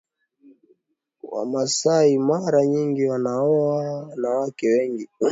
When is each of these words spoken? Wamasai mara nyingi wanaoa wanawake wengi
Wamasai 1.23 2.17
mara 2.17 2.65
nyingi 2.65 3.05
wanaoa 3.05 4.03
wanawake 4.03 4.67
wengi 4.67 5.09